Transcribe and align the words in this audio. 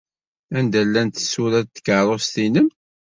Anda 0.57 0.81
llant 0.87 1.15
tsura 1.21 1.59
n 1.65 1.65
tkeṛṛust-nnem? 1.65 2.67